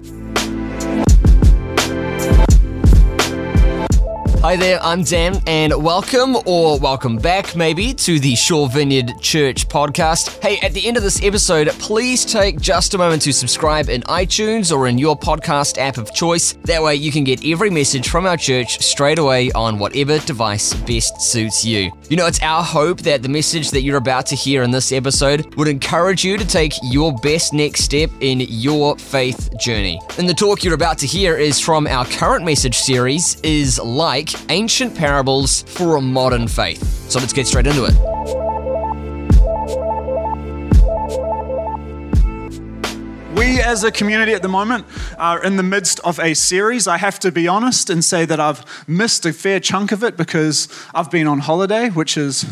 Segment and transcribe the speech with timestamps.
[0.00, 0.37] Thank you.
[4.48, 9.68] Hi there, I'm Dan, and welcome or welcome back, maybe, to the Shore Vineyard Church
[9.68, 10.42] podcast.
[10.42, 14.00] Hey, at the end of this episode, please take just a moment to subscribe in
[14.04, 16.54] iTunes or in your podcast app of choice.
[16.64, 20.72] That way, you can get every message from our church straight away on whatever device
[20.72, 21.92] best suits you.
[22.08, 24.92] You know, it's our hope that the message that you're about to hear in this
[24.92, 30.00] episode would encourage you to take your best next step in your faith journey.
[30.16, 34.37] And the talk you're about to hear is from our current message series, Is Like
[34.48, 36.82] Ancient Parables for a Modern Faith.
[37.10, 37.94] So let's get straight into it.
[43.36, 44.84] We, as a community at the moment,
[45.16, 46.88] are in the midst of a series.
[46.88, 50.16] I have to be honest and say that I've missed a fair chunk of it
[50.16, 52.44] because I've been on holiday, which is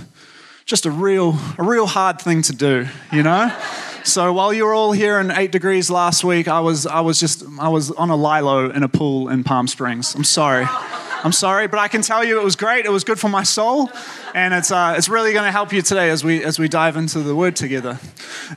[0.65, 3.53] just a real, a real hard thing to do, you know?
[4.05, 7.19] So while you were all here in eight degrees last week, I was, I was
[7.19, 10.15] just, I was on a lilo in a pool in Palm Springs.
[10.15, 10.67] I'm sorry.
[11.25, 12.85] I'm sorry, but I can tell you it was great.
[12.85, 13.91] It was good for my soul,
[14.35, 16.97] and it's, uh, it's really going to help you today as we, as we dive
[16.97, 17.99] into the Word together.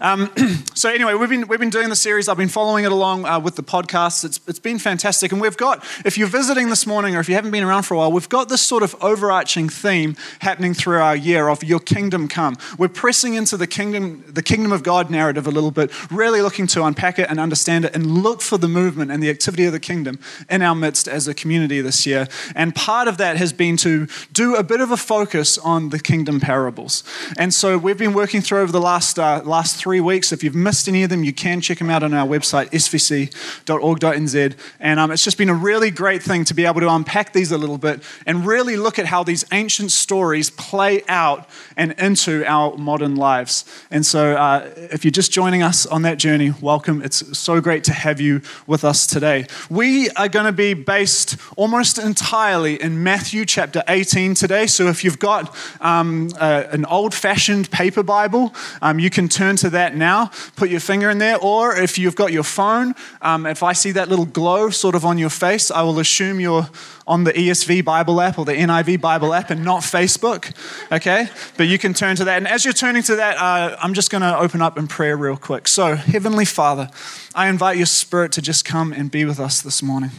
[0.01, 0.29] Um,
[0.75, 2.27] so anyway, we've been, we've been doing the series.
[2.27, 4.25] I've been following it along uh, with the podcast.
[4.25, 7.35] It's, it's been fantastic, and we've got, if you're visiting this morning or if you
[7.35, 10.99] haven't been around for a while, we've got this sort of overarching theme happening through
[10.99, 12.57] our year of Your Kingdom Come.
[12.77, 16.67] We're pressing into the kingdom, the kingdom of God narrative a little bit, really looking
[16.67, 19.71] to unpack it and understand it, and look for the movement and the activity of
[19.71, 22.27] the kingdom in our midst as a community this year.
[22.55, 25.99] And part of that has been to do a bit of a focus on the
[25.99, 27.03] kingdom parables.
[27.37, 30.31] And so we've been working through over the last, uh, last three weeks.
[30.31, 34.55] If you've missed any of them, you can check them out on our website, svc.org.nz.
[34.79, 37.51] And um, it's just been a really great thing to be able to unpack these
[37.51, 41.47] a little bit and really look at how these ancient stories play out
[41.77, 43.65] and into our modern lives.
[43.91, 47.01] And so uh, if you're just joining us on that journey, welcome.
[47.01, 49.45] It's so great to have you with us today.
[49.69, 54.65] We are going to be based almost entirely in Matthew chapter 18 today.
[54.65, 59.57] So if you've got um, uh, an old fashioned paper Bible, um, you can turn
[59.57, 61.37] to that now, put your finger in there.
[61.37, 65.03] Or if you've got your phone, um, if I see that little glow sort of
[65.03, 66.69] on your face, I will assume you're
[67.05, 70.55] on the ESV Bible app or the NIV Bible app and not Facebook.
[70.93, 71.27] Okay?
[71.57, 72.37] But you can turn to that.
[72.37, 75.17] And as you're turning to that, uh, I'm just going to open up in prayer
[75.17, 75.67] real quick.
[75.67, 76.89] So, Heavenly Father,
[77.35, 80.11] I invite your Spirit to just come and be with us this morning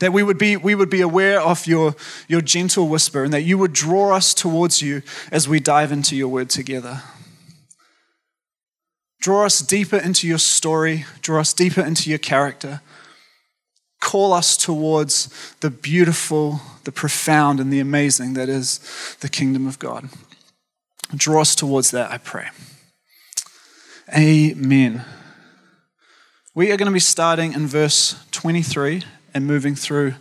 [0.00, 1.94] that we would be, we would be aware of your,
[2.28, 6.16] your gentle whisper and that you would draw us towards you as we dive into
[6.16, 7.02] your word together.
[9.20, 12.80] Draw us deeper into your story, draw us deeper into your character.
[14.00, 19.78] Call us towards the beautiful, the profound, and the amazing that is the kingdom of
[19.78, 20.10] God.
[21.16, 22.48] Draw us towards that, I pray.
[24.14, 25.06] Amen.
[26.54, 29.02] We are going to be starting in verse 23
[29.34, 30.14] and moving through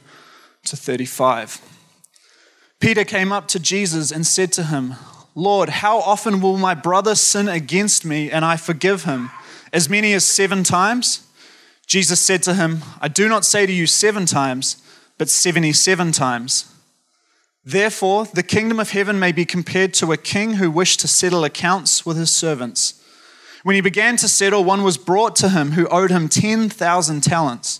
[0.66, 1.62] to 35.
[2.80, 4.96] Peter came up to Jesus and said to him,
[5.36, 9.32] Lord, how often will my brother sin against me and I forgive him?
[9.72, 11.26] As many as seven times?
[11.88, 14.82] Jesus said to him, I do not say to you seven times,
[15.18, 16.74] but 77 times.
[17.66, 21.46] Therefore, the kingdom of heaven may be compared to a king who wished to settle
[21.46, 23.02] accounts with his servants.
[23.64, 27.80] When he began to settle, one was brought to him who owed him 10,000 talents.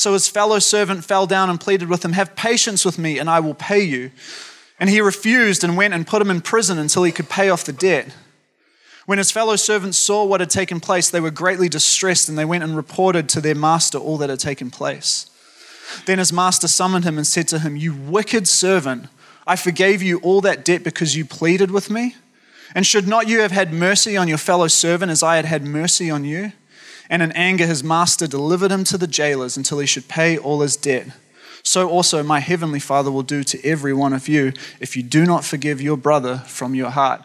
[0.00, 3.28] So his fellow servant fell down and pleaded with him, Have patience with me, and
[3.28, 4.12] I will pay you.
[4.78, 7.64] And he refused and went and put him in prison until he could pay off
[7.64, 8.14] the debt.
[9.04, 12.46] When his fellow servants saw what had taken place, they were greatly distressed, and they
[12.46, 15.28] went and reported to their master all that had taken place.
[16.06, 19.08] Then his master summoned him and said to him, You wicked servant,
[19.46, 22.16] I forgave you all that debt because you pleaded with me.
[22.74, 25.66] And should not you have had mercy on your fellow servant as I had had
[25.66, 26.52] mercy on you?
[27.10, 30.60] And in anger, his master delivered him to the jailers until he should pay all
[30.60, 31.08] his debt.
[31.62, 35.26] So also my heavenly Father will do to every one of you if you do
[35.26, 37.22] not forgive your brother from your heart.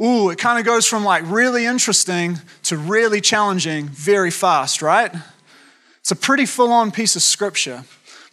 [0.00, 5.12] Ooh, it kind of goes from like really interesting to really challenging very fast, right?
[6.00, 7.84] It's a pretty full on piece of scripture.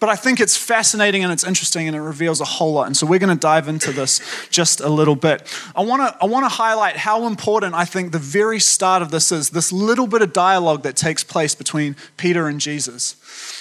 [0.06, 2.86] But I think it's fascinating and it's interesting and it reveals a whole lot.
[2.86, 4.22] And so we're going to dive into this
[4.52, 5.52] just a little bit.
[5.76, 9.10] I want to I want to highlight how important I think the very start of
[9.10, 13.16] this is this little bit of dialogue that takes place between Peter and Jesus.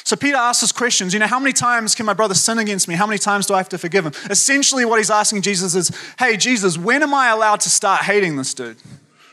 [0.05, 2.89] So Peter asks us questions, you know, how many times can my brother sin against
[2.89, 2.95] me?
[2.95, 4.13] How many times do I have to forgive him?
[4.29, 8.37] Essentially, what he's asking Jesus is, hey, Jesus, when am I allowed to start hating
[8.37, 8.77] this dude?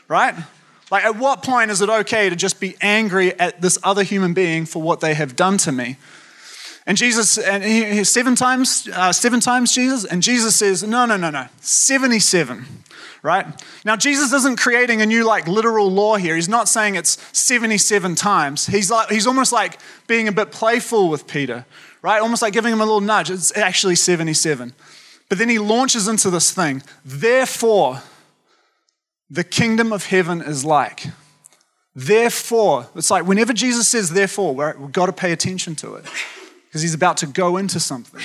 [0.08, 0.34] Right?
[0.90, 4.32] Like, at what point is it okay to just be angry at this other human
[4.32, 5.98] being for what they have done to me?
[6.86, 11.06] And Jesus, and he, he, seven times, uh, seven times Jesus, and Jesus says, no,
[11.06, 12.66] no, no, no, 77
[13.22, 13.46] right?
[13.84, 16.34] Now, Jesus isn't creating a new, like, literal law here.
[16.34, 18.66] He's not saying it's 77 times.
[18.66, 21.64] He's, like, he's almost like being a bit playful with Peter,
[22.02, 22.20] right?
[22.20, 23.30] Almost like giving him a little nudge.
[23.30, 24.74] It's actually 77.
[25.28, 26.82] But then he launches into this thing.
[27.04, 28.02] Therefore,
[29.30, 31.06] the kingdom of heaven is like.
[31.94, 36.06] Therefore, it's like whenever Jesus says therefore, we've got to pay attention to it
[36.72, 38.18] because he's about to go into something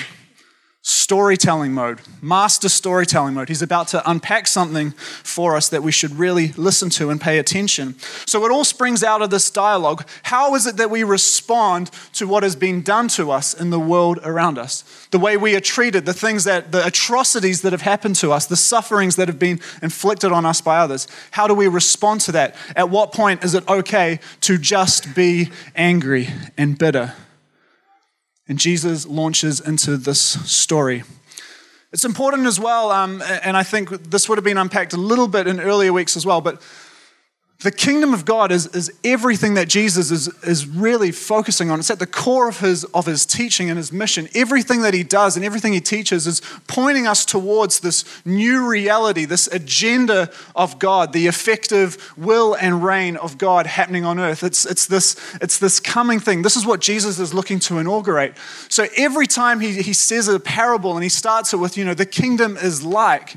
[0.88, 3.48] storytelling mode, master storytelling mode.
[3.48, 7.38] He's about to unpack something for us that we should really listen to and pay
[7.38, 7.96] attention.
[8.26, 10.08] So it all springs out of this dialogue.
[10.22, 13.78] How is it that we respond to what has been done to us in the
[13.78, 14.82] world around us?
[15.10, 18.46] The way we are treated, the things that, the atrocities that have happened to us,
[18.46, 21.06] the sufferings that have been inflicted on us by others.
[21.32, 22.56] How do we respond to that?
[22.74, 27.14] At what point is it okay to just be angry and bitter?
[28.48, 31.04] And Jesus launches into this story.
[31.92, 35.28] It's important as well, um, and I think this would have been unpacked a little
[35.28, 36.60] bit in earlier weeks as well, but
[37.60, 41.80] the kingdom of God is, is everything that Jesus is, is really focusing on.
[41.80, 44.28] It's at the core of his, of his teaching and his mission.
[44.32, 49.24] Everything that he does and everything he teaches is pointing us towards this new reality,
[49.24, 54.44] this agenda of God, the effective will and reign of God happening on earth.
[54.44, 56.42] It's, it's, this, it's this coming thing.
[56.42, 58.36] This is what Jesus is looking to inaugurate.
[58.68, 61.94] So every time he, he says a parable and he starts it with, you know,
[61.94, 63.34] the kingdom is like,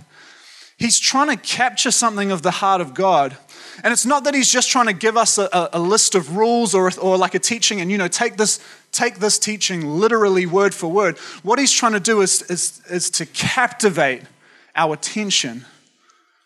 [0.82, 3.38] he's trying to capture something of the heart of God
[3.84, 6.76] and it's not that he's just trying to give us a, a, list of rules
[6.76, 8.60] or, or like a teaching and, you know, take this,
[8.92, 11.18] take this teaching literally word for word.
[11.42, 14.24] What he's trying to do is, is, is to captivate
[14.76, 15.66] our attention,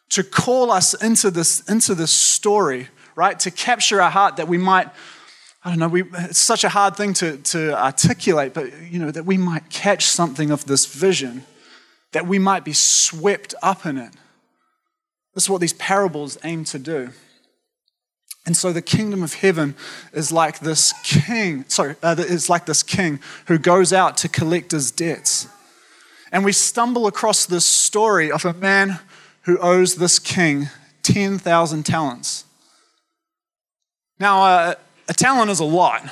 [0.09, 3.37] to call us into this, into this story, right?
[3.41, 4.87] To capture our heart that we might,
[5.63, 9.11] I don't know, we, it's such a hard thing to, to articulate, but, you know,
[9.11, 11.43] that we might catch something of this vision,
[12.13, 14.13] that we might be swept up in it.
[15.35, 17.09] This is what these parables aim to do.
[18.45, 19.75] And so the kingdom of heaven
[20.13, 24.71] is like this king, sorry, uh, it's like this king who goes out to collect
[24.71, 25.47] his debts.
[26.31, 28.99] And we stumble across this story of a man
[29.41, 30.69] who owes this king
[31.03, 32.45] 10,000 talents.
[34.19, 34.75] Now, uh,
[35.07, 36.03] a talent is a lot,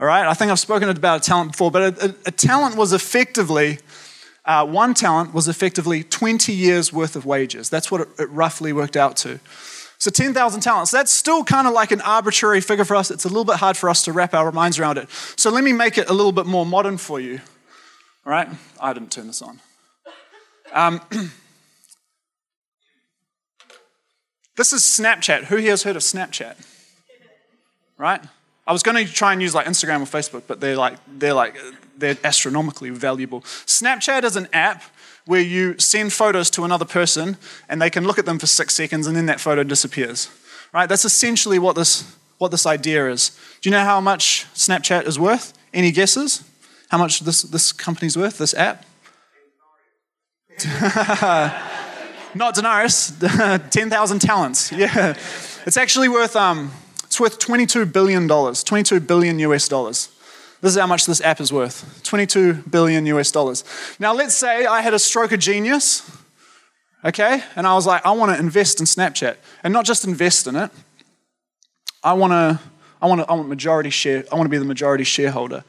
[0.00, 0.26] all right?
[0.26, 3.78] I think I've spoken about a talent before, but a, a, a talent was effectively,
[4.50, 7.70] uh, one talent was effectively 20 years worth of wages.
[7.70, 9.38] That's what it, it roughly worked out to.
[9.98, 10.90] So 10,000 talents.
[10.90, 13.12] That's still kind of like an arbitrary figure for us.
[13.12, 15.08] It's a little bit hard for us to wrap our minds around it.
[15.36, 17.40] So let me make it a little bit more modern for you.
[18.26, 18.48] All right?
[18.80, 19.60] I didn't turn this on.
[20.72, 21.00] Um,
[24.56, 25.44] this is Snapchat.
[25.44, 26.56] Who here has heard of Snapchat?
[27.96, 28.20] Right?
[28.66, 31.34] I was going to try and use like Instagram or Facebook, but they're like they're
[31.34, 31.56] like
[32.00, 33.42] they're astronomically valuable.
[33.66, 34.82] Snapchat is an app
[35.26, 37.36] where you send photos to another person
[37.68, 40.28] and they can look at them for six seconds and then that photo disappears.
[40.72, 40.88] Right?
[40.88, 43.30] That's essentially what this, what this idea is.
[43.60, 45.52] Do you know how much Snapchat is worth?
[45.72, 46.44] Any guesses?
[46.88, 48.84] How much this, this company's worth, this app?
[52.34, 53.12] Not denarius,
[53.70, 54.72] 10,000 talents.
[54.80, 55.16] Yeah.
[55.66, 56.72] It's actually worth, um,
[57.04, 60.08] it's worth $22 billion, 22 billion US dollars.
[60.60, 63.64] This is how much this app is worth 22 billion US dollars.
[63.98, 66.10] Now, let's say I had a stroke of genius,
[67.04, 69.36] okay, and I was like, I want to invest in Snapchat.
[69.64, 70.70] And not just invest in it,
[72.02, 72.60] I want to.
[73.02, 74.24] I want, to, I want majority share.
[74.30, 75.64] I want to be the majority shareholder.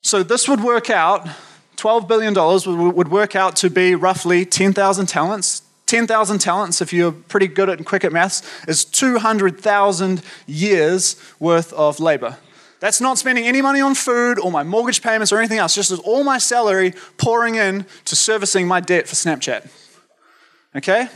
[0.00, 1.28] So this would work out.
[1.76, 5.62] $12 billion would work out to be roughly 10,000 talents.
[5.86, 11.72] 10,000 talents, if you're pretty good at and quick at maths, is 200,000 years worth
[11.72, 12.36] of labor.
[12.80, 15.92] That's not spending any money on food or my mortgage payments or anything else, just
[16.00, 19.70] all my salary pouring in to servicing my debt for Snapchat.
[20.74, 21.08] Okay?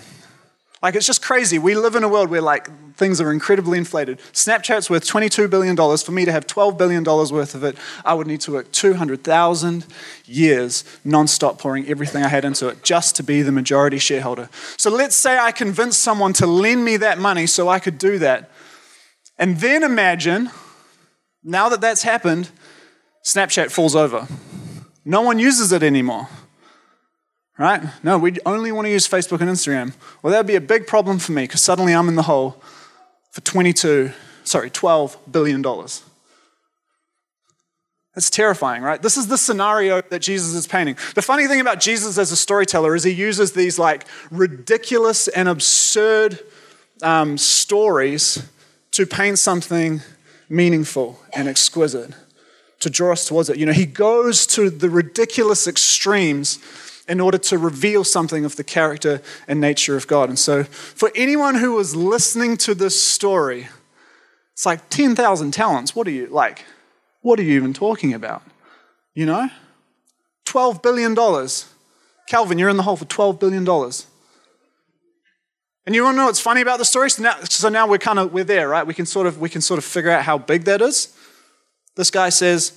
[0.82, 1.58] Like, it's just crazy.
[1.58, 4.18] We live in a world where, like, things are incredibly inflated.
[4.34, 5.74] Snapchat's worth $22 billion.
[5.96, 9.86] For me to have $12 billion worth of it, I would need to work 200,000
[10.26, 14.50] years nonstop pouring everything I had into it just to be the majority shareholder.
[14.76, 18.18] So let's say I convinced someone to lend me that money so I could do
[18.18, 18.50] that.
[19.38, 20.50] And then imagine
[21.44, 22.50] now that that's happened,
[23.24, 24.26] Snapchat falls over.
[25.04, 26.28] No one uses it anymore.
[27.58, 27.82] Right?
[28.02, 29.94] No, we only want to use Facebook and Instagram.
[30.22, 32.60] Well, that would be a big problem for me because suddenly I'm in the hole
[33.30, 34.10] for 22,
[34.42, 36.02] sorry, 12 billion dollars.
[38.14, 39.02] That's terrifying, right?
[39.02, 40.96] This is the scenario that Jesus is painting.
[41.14, 45.48] The funny thing about Jesus as a storyteller is he uses these like ridiculous and
[45.48, 46.38] absurd
[47.02, 48.48] um, stories
[48.92, 50.00] to paint something
[50.48, 52.12] meaningful and exquisite,
[52.80, 53.56] to draw us towards it.
[53.56, 56.58] You know, he goes to the ridiculous extremes
[57.08, 60.28] in order to reveal something of the character and nature of God.
[60.28, 63.68] And so, for anyone who was listening to this story,
[64.52, 65.94] it's like 10,000 talents.
[65.94, 66.64] What are you like?
[67.22, 68.42] What are you even talking about?
[69.14, 69.48] You know?
[70.46, 71.14] $12 billion.
[72.28, 73.64] Calvin, you're in the hole for $12 billion.
[75.86, 77.10] And you want to know what's funny about the story?
[77.10, 78.86] So now, so now we're kind of we're there, right?
[78.86, 81.14] We can sort of we can sort of figure out how big that is.
[81.94, 82.72] This guy says,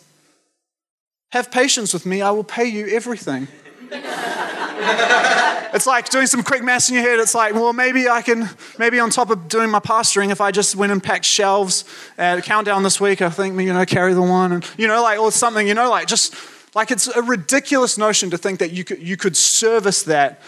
[1.32, 2.22] "Have patience with me.
[2.22, 3.48] I will pay you everything."
[5.74, 7.20] it's like doing some quick maths in your head.
[7.20, 10.52] It's like, well, maybe I can, maybe on top of doing my pastoring, if I
[10.52, 11.86] just went and packed shelves
[12.18, 15.20] at Countdown this week, I think, you know, carry the one, and you know, like
[15.20, 16.36] or something, you know, like just
[16.76, 20.42] like it's a ridiculous notion to think that you could you could service that.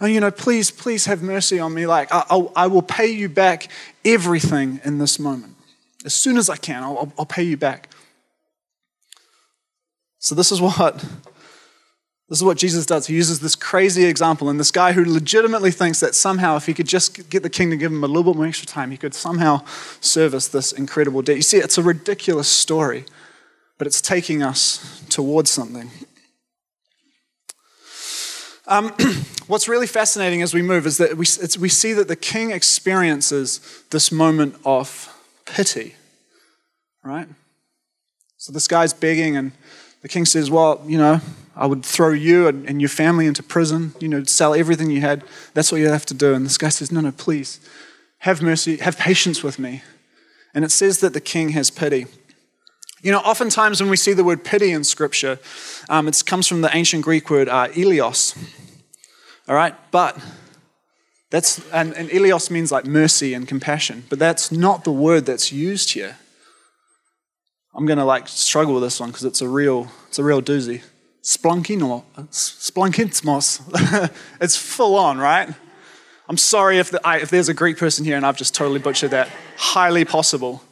[0.00, 1.86] Oh, you know, please, please have mercy on me.
[1.86, 3.68] Like I, I'll, I will pay you back
[4.04, 5.54] everything in this moment
[6.04, 6.82] as soon as I can.
[6.82, 7.88] I'll, I'll pay you back.
[10.18, 11.04] So this is what
[12.28, 13.06] this is what Jesus does.
[13.06, 16.72] He uses this crazy example, and this guy who legitimately thinks that somehow, if he
[16.72, 18.96] could just get the king to give him a little bit more extra time, he
[18.96, 19.62] could somehow
[20.00, 21.36] service this incredible debt.
[21.36, 23.04] You see, it's a ridiculous story,
[23.76, 25.90] but it's taking us towards something.
[28.66, 28.94] Um,
[29.46, 31.26] what's really fascinating as we move is that we,
[31.60, 35.12] we see that the king experiences this moment of
[35.44, 35.94] pity,
[37.02, 37.28] right?
[38.38, 39.52] So this guy's begging, and
[40.02, 41.20] the king says, Well, you know,
[41.56, 45.00] I would throw you and, and your family into prison, you know, sell everything you
[45.00, 45.24] had.
[45.52, 46.34] That's what you have to do.
[46.34, 47.60] And this guy says, No, no, please,
[48.18, 49.82] have mercy, have patience with me.
[50.54, 52.06] And it says that the king has pity.
[53.04, 55.38] You know, oftentimes when we see the word pity in Scripture,
[55.90, 58.34] um, it comes from the ancient Greek word uh, eleos.
[59.46, 60.18] All right, but
[61.28, 65.52] that's, and, and eleos means like mercy and compassion, but that's not the word that's
[65.52, 66.16] used here.
[67.74, 70.40] I'm going to like struggle with this one because it's a real, it's a real
[70.40, 70.80] doozy.
[71.22, 72.04] Splunkinor,
[74.40, 75.50] it's full on, right?
[76.26, 78.80] I'm sorry if, the, I, if there's a Greek person here and I've just totally
[78.80, 79.28] butchered that.
[79.58, 80.62] Highly possible.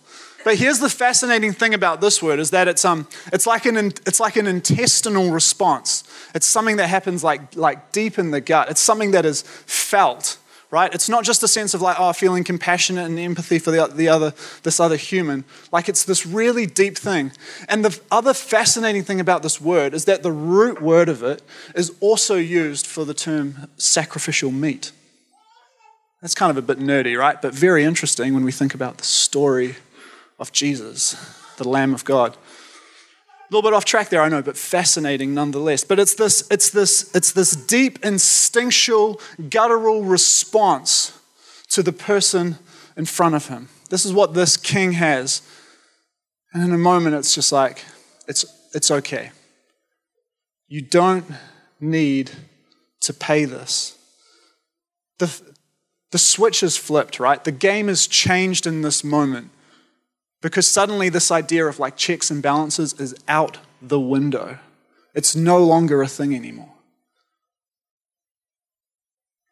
[0.45, 3.77] But here's the fascinating thing about this word is that it's, um, it's, like an,
[3.77, 6.05] it's like an intestinal response.
[6.35, 8.71] It's something that happens like, like deep in the gut.
[8.71, 10.39] It's something that is felt
[10.73, 10.95] right?
[10.95, 14.09] It's not just a sense of like, oh, feeling compassionate and empathy for the, the
[14.09, 14.33] other,
[14.63, 15.45] this other human.
[15.71, 17.31] Like it's this really deep thing.
[17.69, 21.43] And the other fascinating thing about this word is that the root word of it
[21.75, 24.93] is also used for the term sacrificial meat.
[26.23, 27.41] That's kind of a bit nerdy, right?
[27.41, 29.77] But very interesting when we think about the story
[30.43, 31.17] of Jesus,
[31.57, 32.35] the Lamb of God.
[32.35, 35.85] A little bit off track there, I know, but fascinating nonetheless.
[35.85, 41.19] But it's this, it's this, it's this deep, instinctual, guttural response
[41.71, 42.59] to the person
[42.97, 43.69] in front of him.
[43.89, 45.43] This is what this king has.
[46.53, 47.85] And in a moment, it's just like,
[48.27, 48.45] it's,
[48.75, 49.31] it's okay.
[50.69, 51.27] You don't
[51.81, 52.31] need
[53.01, 53.97] to pay this.
[55.19, 55.41] The,
[56.11, 57.43] the switch is flipped, right?
[57.43, 59.51] The game is changed in this moment.
[60.43, 64.59] Because suddenly, this idea of like checks and balances is out the window.
[65.15, 66.73] It's no longer a thing anymore.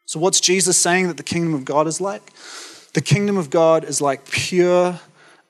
[0.05, 2.33] So, what's Jesus saying that the kingdom of God is like?
[2.93, 4.99] The kingdom of God is like pure,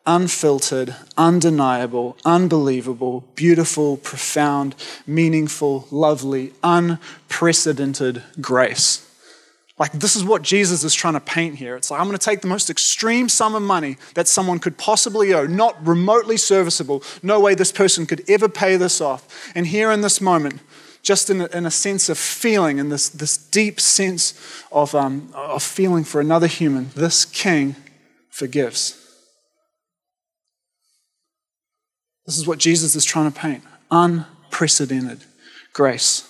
[0.07, 4.75] unfiltered, undeniable, unbelievable, beautiful, profound,
[5.07, 9.10] meaningful, lovely, unprecedented grace.
[9.81, 11.75] Like, this is what Jesus is trying to paint here.
[11.75, 14.77] It's like, I'm going to take the most extreme sum of money that someone could
[14.77, 17.03] possibly owe, not remotely serviceable.
[17.23, 19.51] No way this person could ever pay this off.
[19.55, 20.61] And here in this moment,
[21.01, 24.35] just in a, in a sense of feeling, in this, this deep sense
[24.71, 27.75] of, um, of feeling for another human, this king
[28.29, 28.99] forgives.
[32.27, 35.25] This is what Jesus is trying to paint unprecedented
[35.73, 36.29] grace.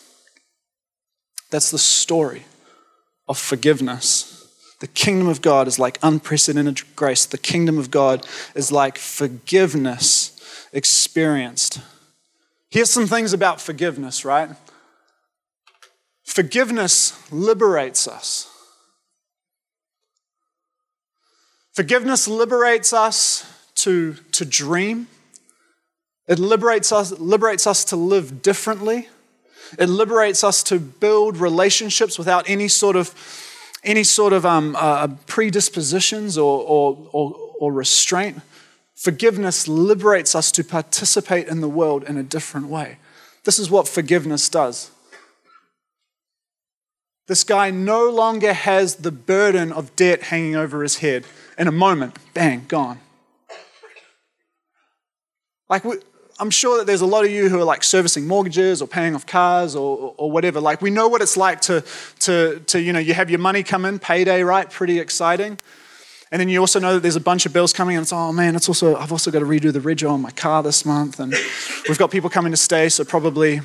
[1.51, 2.45] That's the story
[3.31, 4.49] of forgiveness.
[4.81, 7.25] The kingdom of God is like unprecedented grace.
[7.25, 11.81] The kingdom of God is like forgiveness experienced.
[12.71, 14.51] Here's some things about forgiveness, right?
[16.25, 18.49] Forgiveness liberates us.
[21.73, 23.47] Forgiveness liberates us
[23.77, 25.07] to, to dream.
[26.27, 29.09] It liberates us, liberates us to live differently.
[29.79, 33.15] It liberates us to build relationships without any sort of,
[33.85, 38.41] any sort of um, uh, predispositions or, or, or, or restraint.
[38.95, 42.99] Forgiveness liberates us to participate in the world in a different way.
[43.45, 44.91] This is what forgiveness does.
[47.27, 51.25] This guy no longer has the burden of debt hanging over his head.
[51.57, 52.99] In a moment, bang, gone.
[55.69, 55.85] Like,
[56.41, 59.15] I'm sure that there's a lot of you who are like servicing mortgages or paying
[59.15, 60.59] off cars or, or whatever.
[60.59, 61.85] Like, we know what it's like to,
[62.21, 64.69] to, to, you know, you have your money come in, payday, right?
[64.71, 65.59] Pretty exciting.
[66.33, 68.33] And then you also know that there's a bunch of bills coming, and it's oh
[68.33, 71.19] man, it's also I've also got to redo the rego on my car this month,
[71.19, 71.35] and
[71.89, 73.61] we've got people coming to stay, so probably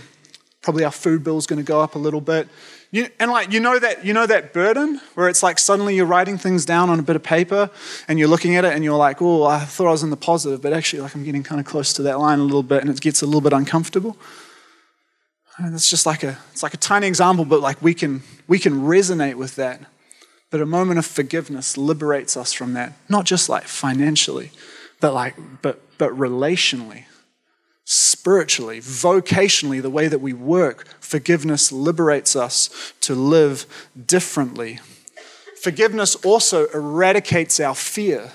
[0.65, 2.50] probably our food bill's going to go up a little bit.
[2.91, 6.05] You, and like you know that you know that burden where it's like suddenly you're
[6.05, 7.69] writing things down on a bit of paper
[8.07, 10.17] and you're looking at it and you're like, oh, I thought I was in the
[10.17, 12.81] positive, but actually like I'm getting kind of close to that line a little bit,
[12.81, 14.17] and it gets a little bit uncomfortable.
[15.57, 18.60] And it's just like a it's like a tiny example, but like we can we
[18.60, 19.79] can resonate with that
[20.55, 24.51] but a moment of forgiveness liberates us from that, not just like financially,
[25.01, 27.03] but like but but relationally,
[27.86, 30.88] spiritually, vocationally, the way that we work.
[31.00, 33.65] Forgiveness liberates us to live
[34.06, 34.80] differently.
[35.62, 38.32] Forgiveness also eradicates our fear.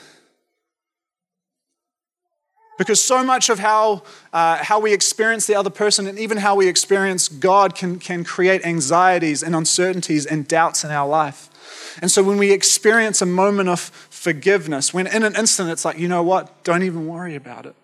[2.78, 6.54] Because so much of how, uh, how we experience the other person and even how
[6.54, 11.98] we experience God can, can create anxieties and uncertainties and doubts in our life.
[12.00, 15.98] And so when we experience a moment of forgiveness, when in an instant it's like,
[15.98, 17.74] you know what, don't even worry about it.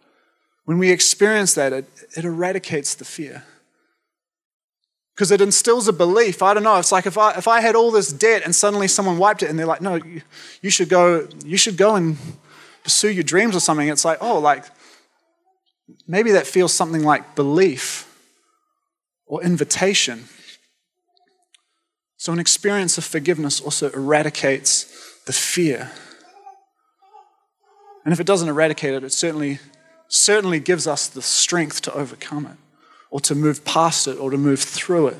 [0.66, 3.44] When we experience that, it, it eradicates the fear.
[5.14, 6.42] Because it instills a belief.
[6.42, 6.76] I don't know.
[6.76, 9.48] It's like if I, if I had all this debt and suddenly someone wiped it
[9.48, 10.20] and they're like, no, you,
[10.60, 12.18] you should go, you should go and
[12.82, 13.88] pursue your dreams or something.
[13.88, 14.64] It's like, oh, like
[16.06, 18.06] maybe that feels something like belief
[19.26, 20.24] or invitation.
[22.16, 25.90] So, an experience of forgiveness also eradicates the fear.
[28.04, 29.58] And if it doesn't eradicate it, it certainly,
[30.08, 32.56] certainly gives us the strength to overcome it,
[33.10, 35.18] or to move past it, or to move through it.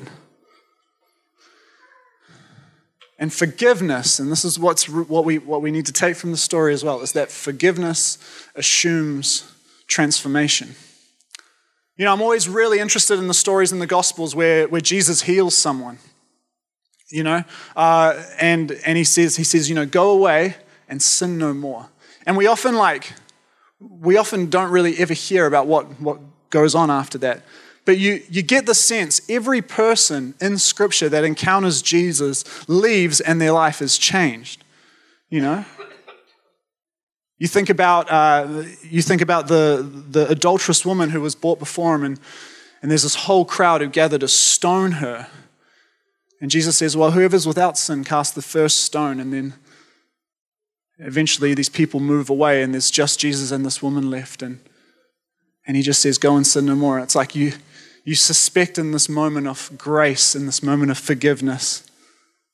[3.19, 6.37] And forgiveness, and this is what's, what, we, what we need to take from the
[6.37, 8.19] story as well, is that forgiveness
[8.55, 9.51] assumes
[9.87, 10.75] transformation.
[11.95, 15.23] You know, I'm always really interested in the stories in the Gospels where, where Jesus
[15.23, 15.97] heals someone
[17.09, 17.43] you know
[17.75, 20.55] uh, and and he says he says you know go away
[20.89, 21.87] and sin no more
[22.25, 23.13] and we often like
[23.79, 27.43] we often don't really ever hear about what what goes on after that
[27.85, 33.41] but you you get the sense every person in scripture that encounters jesus leaves and
[33.41, 34.63] their life is changed
[35.29, 35.65] you know
[37.39, 41.95] you think about uh, you think about the the adulterous woman who was brought before
[41.95, 42.19] him and
[42.81, 45.27] and there's this whole crowd who gather to stone her
[46.39, 49.19] and Jesus says, Well, whoever's without sin, cast the first stone.
[49.19, 49.53] And then
[50.99, 54.41] eventually these people move away, and there's just Jesus and this woman left.
[54.41, 54.59] And,
[55.65, 56.99] and he just says, Go and sin no more.
[56.99, 57.53] it's like you,
[58.03, 61.89] you suspect in this moment of grace, in this moment of forgiveness,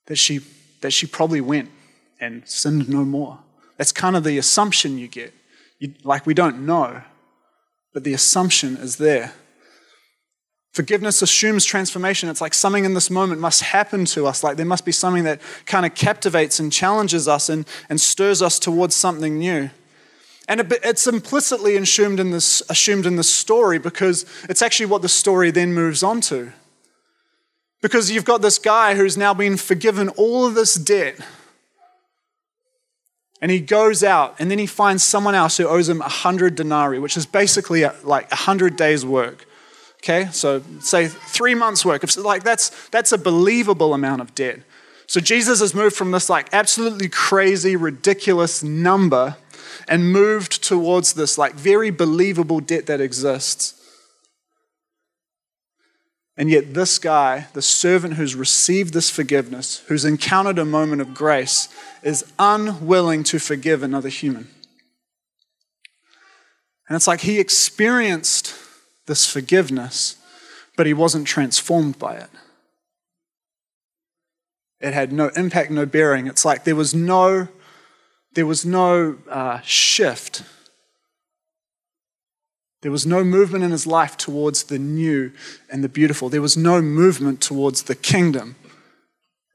[0.07, 0.41] that she,
[0.81, 1.69] that she probably went
[2.19, 3.39] and sinned no more.
[3.77, 5.33] That's kind of the assumption you get.
[5.79, 7.01] You, like we don't know,
[7.93, 9.33] but the assumption is there.
[10.73, 12.29] Forgiveness assumes transformation.
[12.29, 14.43] It's like something in this moment must happen to us.
[14.43, 18.41] Like there must be something that kind of captivates and challenges us and, and stirs
[18.41, 19.69] us towards something new.
[20.47, 25.09] And it's implicitly assumed in, this, assumed in this story because it's actually what the
[25.09, 26.51] story then moves on to.
[27.81, 31.19] Because you've got this guy who's now been forgiven all of this debt.
[33.41, 36.55] And he goes out and then he finds someone else who owes him a hundred
[36.55, 39.45] denarii, which is basically like a hundred days' work.
[40.03, 42.03] Okay, so say three months' work.
[42.17, 44.59] Like that's that's a believable amount of debt.
[45.07, 49.37] So Jesus has moved from this like absolutely crazy, ridiculous number
[49.87, 53.79] and moved towards this like very believable debt that exists.
[56.35, 61.13] And yet, this guy, the servant who's received this forgiveness, who's encountered a moment of
[61.13, 61.69] grace,
[62.01, 64.49] is unwilling to forgive another human.
[66.89, 68.62] And it's like he experienced
[69.05, 70.17] this forgiveness,
[70.75, 72.29] but he wasn't transformed by it.
[74.79, 76.27] It had no impact, no bearing.
[76.27, 77.47] It's like there was no,
[78.33, 80.43] there was no uh, shift.
[82.81, 85.31] There was no movement in his life towards the new
[85.71, 86.27] and the beautiful.
[86.27, 88.57] There was no movement towards the kingdom.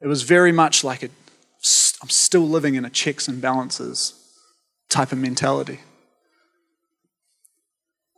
[0.00, 1.10] It was very much like a,
[2.02, 4.14] I'm still living in a checks and balances
[4.88, 5.80] type of mentality.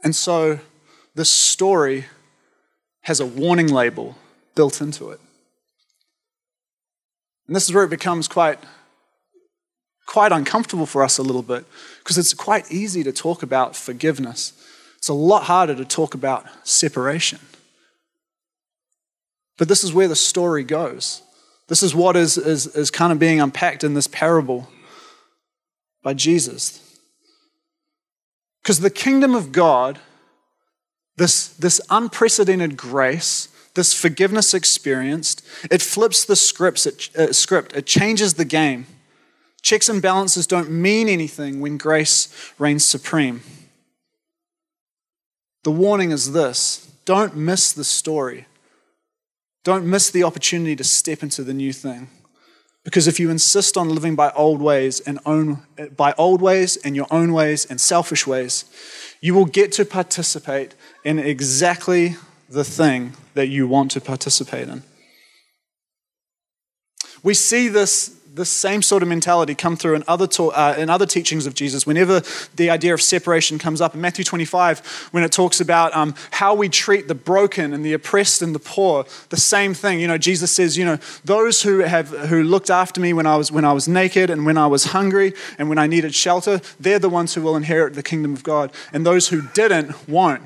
[0.05, 0.61] And so
[1.15, 2.07] this story
[3.03, 4.17] has a warning label
[4.55, 5.21] built into it.
[7.47, 8.59] And this is where it becomes quite,
[10.07, 11.65] quite uncomfortable for us a little bit
[11.99, 14.53] because it's quite easy to talk about forgiveness.
[14.99, 17.41] It's a lot harder to talk about separation.
[19.59, 21.23] But this is where the story goes.
[21.69, 24.69] This is what is, is, is kind of being unpacked in this parable
[26.03, 26.99] by Jesus.
[28.63, 29.99] Because the kingdom of God,
[31.21, 37.85] this, this unprecedented grace, this forgiveness experienced, it flips the scripts, it, uh, script, it
[37.85, 38.87] changes the game.
[39.61, 43.43] Checks and balances don't mean anything when grace reigns supreme.
[45.63, 48.47] The warning is this don't miss the story.
[49.63, 52.09] Don't miss the opportunity to step into the new thing.
[52.91, 55.63] Because if you insist on living by old ways and own
[55.97, 58.65] by old ways and your own ways and selfish ways,
[59.21, 60.75] you will get to participate
[61.05, 62.17] in exactly
[62.49, 64.83] the thing that you want to participate in.
[67.23, 71.07] We see this this same sort of mentality come through in other, uh, in other
[71.07, 71.87] teachings of Jesus.
[71.87, 72.23] Whenever
[72.55, 76.55] the idea of separation comes up in Matthew 25, when it talks about um, how
[76.55, 79.99] we treat the broken and the oppressed and the poor, the same thing.
[79.99, 83.37] You know, Jesus says, you know, those who have who looked after me when I
[83.37, 86.61] was when I was naked and when I was hungry and when I needed shelter,
[86.79, 90.43] they're the ones who will inherit the kingdom of God, and those who didn't won't.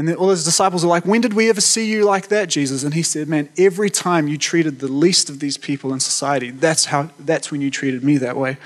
[0.00, 2.84] And all his disciples are like, When did we ever see you like that, Jesus?
[2.84, 6.50] And he said, Man, every time you treated the least of these people in society,
[6.50, 8.56] that's, how, that's when you treated me that way.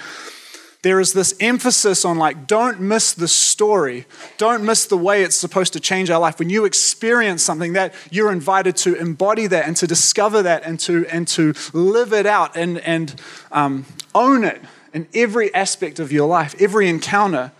[0.83, 4.07] There is this emphasis on, like, don't miss the story.
[4.38, 6.38] Don't miss the way it's supposed to change our life.
[6.38, 10.79] When you experience something that you're invited to embody that and to discover that and
[10.81, 13.12] to, and to live it out and, and
[13.51, 17.51] um, own it in every aspect of your life, every encounter,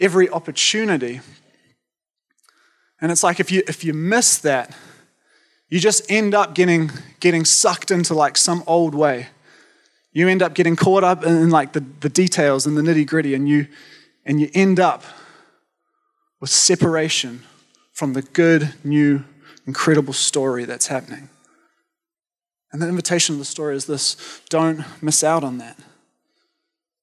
[0.00, 1.20] every opportunity.
[3.00, 4.74] And it's like if you, if you miss that,
[5.68, 9.28] you just end up getting, getting sucked into like some old way.
[10.12, 13.34] You end up getting caught up in like the, the details and the nitty gritty,
[13.34, 13.68] and you,
[14.24, 15.04] and you end up
[16.40, 17.42] with separation
[17.92, 19.24] from the good, new,
[19.66, 21.28] incredible story that's happening.
[22.72, 25.78] And the invitation of the story is this don't miss out on that.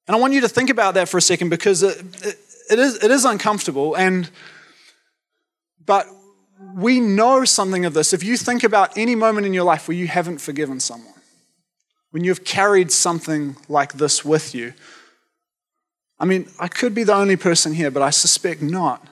[0.07, 2.37] And I want you to think about that for a second because it, it,
[2.71, 3.95] it, is, it is uncomfortable.
[3.95, 4.29] And
[5.85, 6.07] but
[6.75, 8.13] we know something of this.
[8.13, 11.13] If you think about any moment in your life where you haven't forgiven someone,
[12.11, 14.73] when you've carried something like this with you,
[16.19, 19.05] I mean, I could be the only person here, but I suspect not.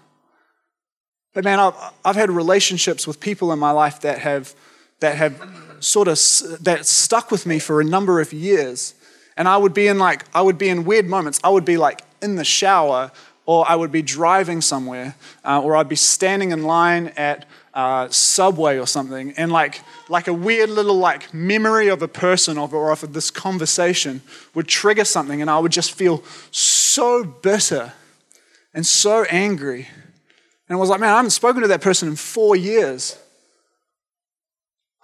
[1.34, 4.56] But man, I've, I've had relationships with people in my life that have,
[5.00, 5.42] that have
[5.80, 6.18] sort of
[6.64, 8.94] that stuck with me for a number of years.
[9.36, 11.40] And I would be in like, I would be in weird moments.
[11.44, 13.12] I would be like in the shower
[13.46, 18.08] or I would be driving somewhere, uh, or I'd be standing in line at uh,
[18.10, 22.74] Subway or something, and like, like a weird little like memory of a person of,
[22.74, 24.22] or of this conversation
[24.54, 27.94] would trigger something, and I would just feel so bitter
[28.74, 29.88] and so angry.
[30.70, 33.18] And I was like, man, I haven't spoken to that person in four years.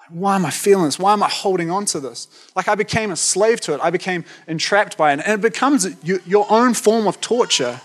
[0.10, 0.98] Why am I feeling this?
[0.98, 2.28] Why am I holding on to this?
[2.56, 3.80] Like I became a slave to it.
[3.84, 5.20] I became entrapped by it.
[5.24, 7.82] And it becomes your own form of torture.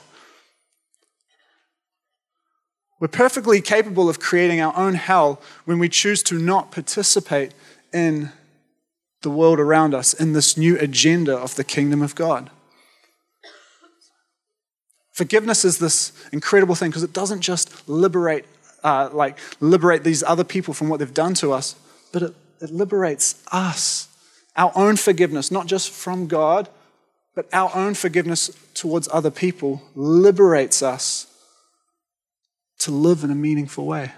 [3.01, 7.53] We're perfectly capable of creating our own hell when we choose to not participate
[7.93, 8.31] in
[9.23, 12.51] the world around us, in this new agenda of the kingdom of God.
[15.13, 18.45] Forgiveness is this incredible thing because it doesn't just liberate,
[18.83, 21.77] uh, like liberate these other people from what they've done to us,
[22.13, 24.09] but it, it liberates us.
[24.57, 26.69] Our own forgiveness, not just from God,
[27.35, 31.27] but our own forgiveness towards other people, liberates us
[32.81, 34.13] to live in a meaningful way,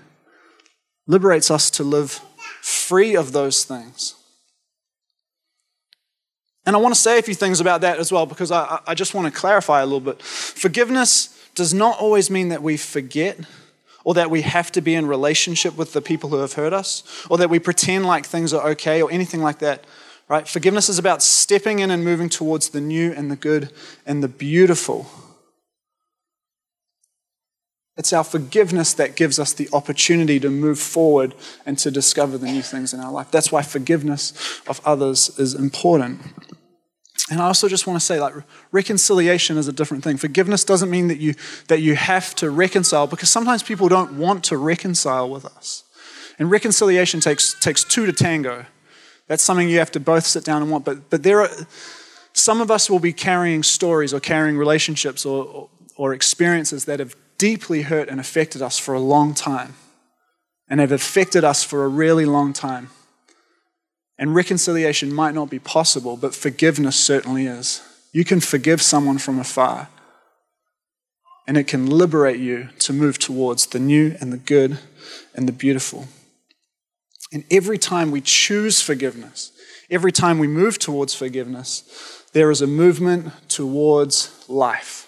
[1.07, 2.21] liberates us to live
[2.63, 4.15] free of those things.
[6.67, 8.95] And I want to say a few things about that as well because I, I
[8.95, 10.21] just want to clarify a little bit.
[10.21, 13.39] Forgiveness does not always mean that we forget
[14.05, 17.05] or that we have to be in relationship with the people who have hurt us
[17.31, 19.85] or that we pretend like things are okay or anything like that.
[20.29, 20.47] Right?
[20.47, 23.71] Forgiveness is about stepping in and moving towards the new and the good
[24.05, 25.09] and the beautiful.
[27.97, 32.47] It's our forgiveness that gives us the opportunity to move forward and to discover the
[32.47, 33.31] new things in our life.
[33.31, 36.21] That's why forgiveness of others is important.
[37.31, 38.35] And I also just want to say, like,
[38.71, 40.17] reconciliation is a different thing.
[40.17, 41.35] Forgiveness doesn't mean that you,
[41.69, 45.83] that you have to reconcile, because sometimes people don't want to reconcile with us.
[46.39, 48.67] And reconciliation takes, takes two to tango.
[49.27, 50.85] That's something you have to both sit down and want.
[50.85, 51.51] But, but there are,
[52.35, 57.01] some of us will be carrying stories or carrying relationships or, or, or experiences that
[57.01, 59.75] have deeply hurt and affected us for a long time
[60.69, 62.91] and have affected us for a really long time.
[64.19, 67.83] And reconciliation might not be possible, but forgiveness certainly is.
[68.13, 69.89] You can forgive someone from afar,
[71.47, 74.79] and it can liberate you to move towards the new and the good
[75.35, 76.09] and the beautiful.
[77.33, 79.53] And every time we choose forgiveness,
[79.91, 85.06] every time we move towards forgiveness, there is a movement towards life.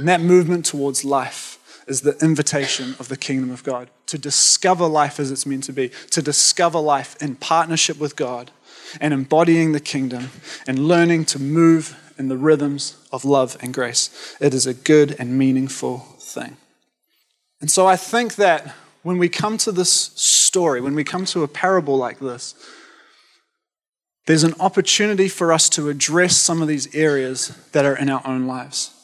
[0.00, 4.86] And that movement towards life is the invitation of the kingdom of God to discover
[4.86, 8.50] life as it's meant to be, to discover life in partnership with God
[8.98, 10.30] and embodying the kingdom
[10.66, 14.36] and learning to move in the rhythms of love and grace.
[14.40, 16.56] It is a good and meaningful thing.
[17.60, 21.42] And so I think that when we come to this story, when we come to
[21.42, 22.54] a parable like this,
[24.24, 28.26] there's an opportunity for us to address some of these areas that are in our
[28.26, 28.94] own lives.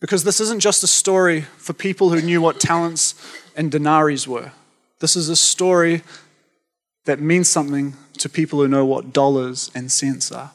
[0.00, 3.14] Because this isn't just a story for people who knew what talents
[3.56, 4.52] and denaries were.
[5.00, 6.02] This is a story
[7.04, 10.52] that means something to people who know what dollars and cents are.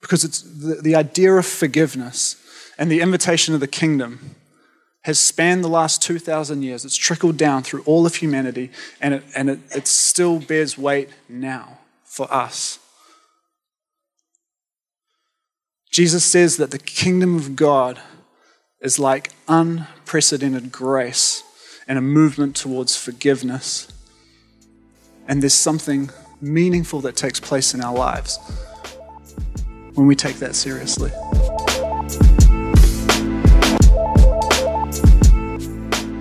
[0.00, 2.36] Because it's the, the idea of forgiveness
[2.78, 4.36] and the invitation of the kingdom
[5.02, 6.84] has spanned the last 2,000 years.
[6.84, 11.08] It's trickled down through all of humanity, and it, and it, it still bears weight
[11.28, 12.80] now for us.
[15.96, 17.98] Jesus says that the kingdom of God
[18.82, 21.42] is like unprecedented grace
[21.88, 23.88] and a movement towards forgiveness.
[25.26, 28.38] And there's something meaningful that takes place in our lives
[29.94, 31.10] when we take that seriously.